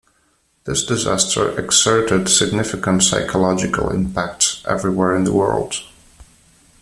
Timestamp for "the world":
5.25-5.75